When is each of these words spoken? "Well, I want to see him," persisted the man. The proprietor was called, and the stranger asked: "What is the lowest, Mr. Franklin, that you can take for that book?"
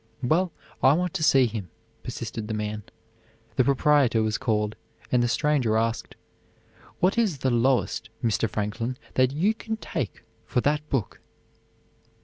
"Well, 0.23 0.51
I 0.81 0.93
want 0.93 1.13
to 1.13 1.23
see 1.23 1.45
him," 1.45 1.69
persisted 2.01 2.47
the 2.47 2.55
man. 2.55 2.81
The 3.55 3.63
proprietor 3.63 4.23
was 4.23 4.39
called, 4.39 4.75
and 5.11 5.21
the 5.21 5.27
stranger 5.27 5.77
asked: 5.77 6.15
"What 6.99 7.19
is 7.19 7.37
the 7.37 7.51
lowest, 7.51 8.09
Mr. 8.23 8.49
Franklin, 8.49 8.97
that 9.13 9.29
you 9.31 9.53
can 9.53 9.77
take 9.77 10.23
for 10.43 10.59
that 10.61 10.89
book?" 10.89 11.21